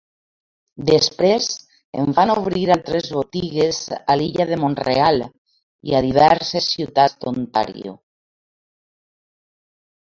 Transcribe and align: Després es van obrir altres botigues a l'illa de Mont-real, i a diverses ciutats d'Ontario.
Després 0.85 1.49
es 2.03 2.09
van 2.19 2.33
obrir 2.35 2.63
altres 2.77 3.11
botigues 3.19 3.83
a 4.15 4.17
l'illa 4.21 4.49
de 4.53 4.59
Mont-real, 4.63 5.23
i 5.91 5.97
a 6.01 6.03
diverses 6.09 6.73
ciutats 6.73 7.23
d'Ontario. 7.23 7.97